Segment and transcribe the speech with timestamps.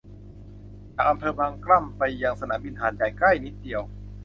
[0.95, 3.81] จากอำเภอบางกล่ำไปยังสนามบินหาดใหญ่ใกล้นิดเดียว